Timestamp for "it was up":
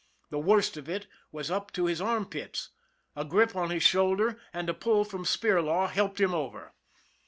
0.89-1.69